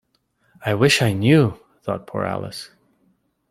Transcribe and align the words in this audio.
‘I 0.65 0.73
wish 0.73 1.03
I 1.03 1.13
knew!’ 1.13 1.59
thought 1.83 2.07
poor 2.07 2.23
Alice. 2.23 2.71